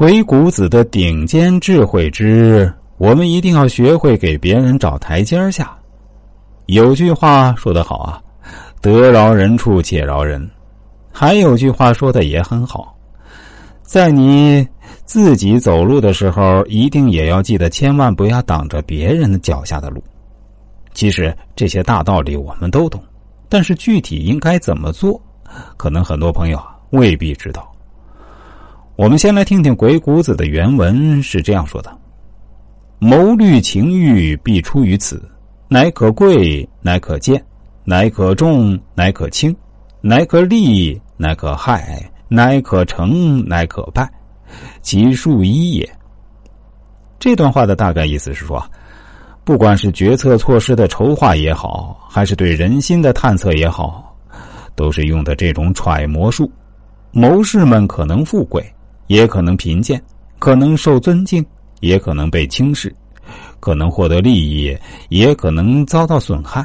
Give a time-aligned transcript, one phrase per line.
[0.00, 5.76] 鬼谷子的顶尖智慧之，我们一定要学会给别人找台阶下。
[6.64, 8.18] 有句话说得好啊
[8.80, 10.50] ，“得饶人处且饶人”。
[11.12, 12.96] 还有句话说的也很好，
[13.82, 14.66] 在你
[15.04, 20.02] 自己走路的时候，一定也要记得，千万不要挡着别人的脚下的路。
[20.94, 23.04] 其实这些大道理我们都懂，
[23.50, 25.20] 但是具体应该怎么做，
[25.76, 26.58] 可能很多朋友
[26.88, 27.70] 未必知道。
[29.00, 31.90] 我们先来听听鬼谷子的原文是这样说的
[33.00, 35.26] ：“谋虑情欲，必出于此。
[35.68, 37.42] 乃可贵，乃可贱，
[37.82, 39.56] 乃可重，乃可轻，
[40.02, 44.06] 乃可利，乃可害，乃可成，乃可败，
[44.82, 45.90] 其数一也。”
[47.18, 48.62] 这段话的大概意思是说，
[49.44, 54.14] 不管是决策措施的筹划也好，还是对人心的探测也好，
[54.76, 56.52] 都是用的这种揣摩术。
[57.12, 58.62] 谋士们可能富贵。
[59.10, 60.00] 也可能贫贱，
[60.38, 61.44] 可能受尊敬，
[61.80, 62.88] 也可能被轻视；
[63.58, 66.62] 可能获得利益，也可能遭到损害；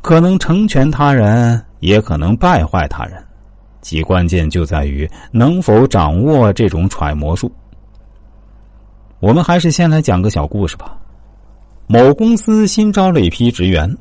[0.00, 3.22] 可能成全他人，也可能败坏他人。
[3.82, 7.52] 其关键就在于能否掌握这种揣摩术。
[9.20, 10.96] 我们还是先来讲个小故事吧。
[11.86, 13.94] 某公司新招了一批职员，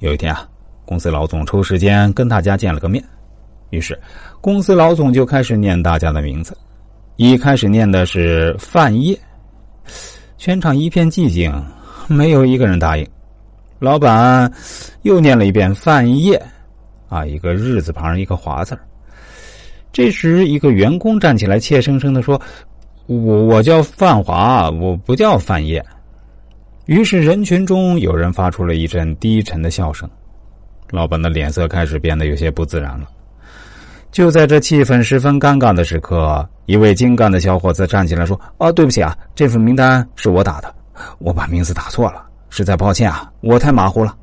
[0.00, 0.46] 有一天啊，
[0.84, 3.02] 公司老总抽时间跟大家见了个面，
[3.70, 3.98] 于是
[4.42, 6.54] 公司老总就开始念大家的名字。
[7.16, 9.16] 一开始念的是范晔，
[10.36, 11.52] 全场一片寂静，
[12.08, 13.06] 没有一个人答应。
[13.78, 14.52] 老板
[15.02, 16.36] 又念了一遍范晔，
[17.08, 18.76] 啊，一个日字旁，一个华字
[19.92, 22.40] 这时，一个员工站起来，怯生生的说
[23.06, 25.80] ：“我我叫范华，我不叫范晔。”
[26.86, 30.10] 于是人群中有人发出了一阵低沉的笑声，
[30.90, 33.08] 老板的脸色开始变得有些不自然了。
[34.14, 40.72] 就在这气氛十分尴尬的时刻，一位精干的小伙子站起来说：“哦，对不起啊，这份名单是我打的，
[41.18, 44.16] 我把名字打错了，实在抱歉啊，我太马虎了。”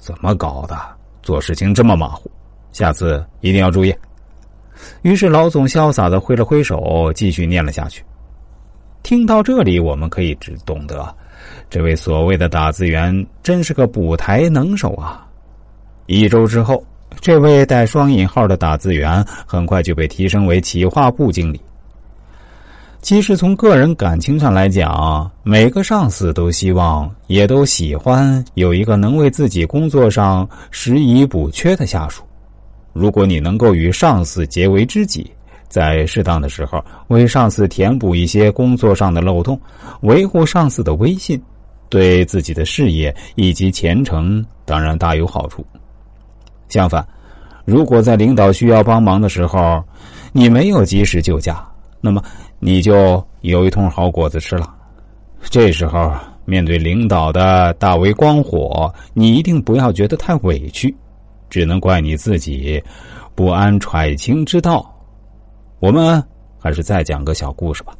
[0.00, 0.74] 怎么搞的？
[1.22, 2.30] 做事情这么马虎？
[2.72, 3.94] 下次一定要注意。
[5.02, 8.02] 于是老总潇洒的挥了挥手，继续念了下去。
[9.02, 11.14] 听到这里，我们可以只懂得，
[11.68, 15.28] 这位所谓的打字员真是个补台能手啊！
[16.06, 16.82] 一周之后。
[17.20, 21.60] 这位带双引号的打字员很快就被提升为企划部经理。
[23.00, 32.22] 其实从个人感情上来讲，每个上司都希望，也都喜欢有一个能为自己工作上拾遗补缺的下属。
[32.92, 35.28] 如果你能够与上司结为知己，
[35.68, 39.60] 在适当的时候为上司填补一些工作上的漏洞，
[40.02, 41.42] 维护上司的威信，
[41.88, 45.66] 对自己的事业以及前程当然大有好处。
[46.72, 47.06] 相反，
[47.66, 49.84] 如果在领导需要帮忙的时候，
[50.32, 51.62] 你没有及时救驾，
[52.00, 52.24] 那么
[52.60, 54.74] 你就有一通好果子吃了。
[55.50, 56.10] 这时候
[56.46, 60.96] 面对领导的大为光火，你一定不要觉得太委屈，
[61.50, 62.82] 只能怪你自己
[63.34, 64.90] 不安揣情之道。
[65.78, 66.24] 我们
[66.58, 67.92] 还是再讲个小故事吧。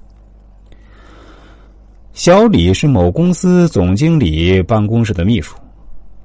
[2.14, 5.54] 小李是某公司总经理办公室的秘书。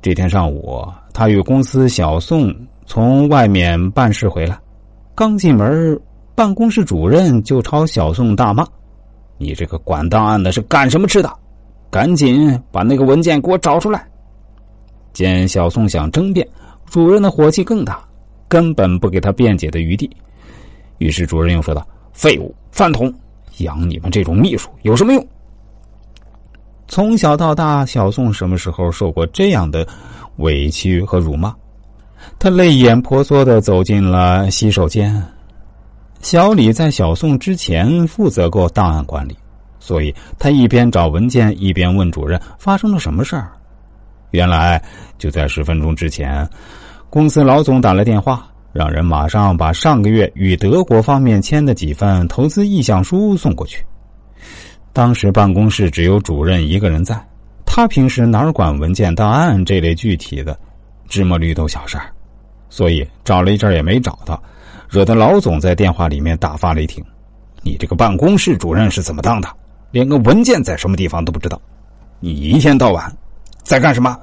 [0.01, 2.53] 这天上午，他与公司小宋
[2.85, 4.57] 从外面办事回来，
[5.15, 5.99] 刚进门，
[6.35, 8.65] 办公室主任就朝小宋大骂
[9.37, 11.33] ：“你这个管档案的是干什么吃的？
[11.89, 14.07] 赶紧把那个文件给我找出来！”
[15.13, 16.47] 见小宋想争辩，
[16.85, 17.99] 主任的火气更大，
[18.47, 20.09] 根本不给他辩解的余地。
[20.99, 23.11] 于是主任又说道：“废物，饭桶，
[23.57, 25.27] 养你们这种秘书有什么用？”
[26.87, 29.85] 从小到大，小宋什么时候受过这样的
[30.37, 31.53] 委屈和辱骂？
[32.39, 35.21] 他泪眼婆娑的走进了洗手间。
[36.21, 39.37] 小李在小宋之前负责过档案管理，
[39.79, 43.51] 所以他一边找文件，一边问主任发生了什么事儿。
[44.31, 44.81] 原来
[45.17, 46.47] 就在十分钟之前，
[47.09, 53.85] 公司老总打来电话，让人马上把上个月与德国方面签的几份投资意向书送过去。
[54.97, 57.15] 当时办公室只有主任一个人在，
[57.67, 60.57] 他平时哪管文件档案这类具体的
[61.07, 62.05] 芝麻绿豆小事儿，
[62.67, 64.41] 所以找了一阵也没找到，
[64.89, 67.05] 惹得老总在电话里面大发雷霆
[67.61, 69.47] ：“你这个办公室主任是怎么当的？
[69.91, 71.61] 连个文件在什么地方都不知道？
[72.19, 73.15] 你一天到晚
[73.61, 74.17] 在干什么？”